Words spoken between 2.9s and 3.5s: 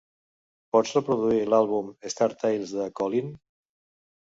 Colleen?